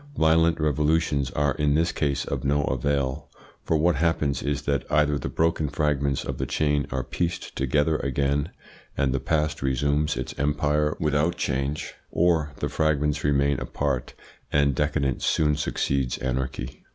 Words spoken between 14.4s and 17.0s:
and decadence soon succeeds anarchy.